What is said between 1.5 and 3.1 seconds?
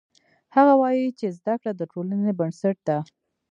کړه د ټولنې بنسټ ده